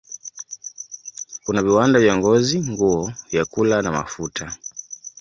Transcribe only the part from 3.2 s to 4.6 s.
vyakula na mafuta.